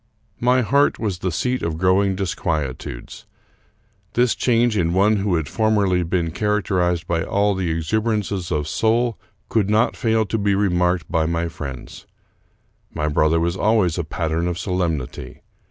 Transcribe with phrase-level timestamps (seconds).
[0.39, 3.27] My heart was the seat of growing disquietudes.
[4.13, 9.19] This change in one who had formerly been characterized by all the exuberances of soul
[9.47, 12.07] could not fail to be remarked by my friends.
[12.91, 15.43] My brother was always a pattern of solemnity.